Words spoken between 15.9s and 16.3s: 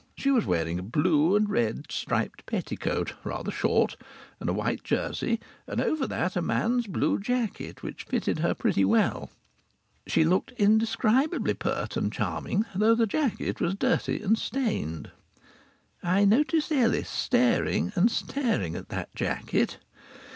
I